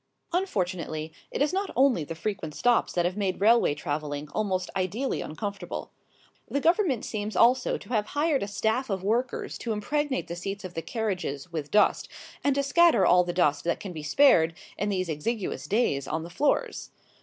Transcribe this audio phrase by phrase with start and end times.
[0.33, 5.21] Unfortunately, it is not only the frequent stops that have made railway travelling almost ideally
[5.21, 5.91] uncomfortable.
[6.49, 10.63] The Government seems also to have hired a staff of workers to impregnate the seats
[10.65, 12.09] of the carriages with dust
[12.43, 16.23] and to scatter all the dust that can be spared in these exiguous days on
[16.23, 16.89] the floors.